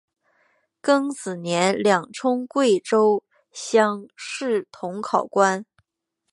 [0.81, 5.63] 庚子年两充贵州乡试同考官。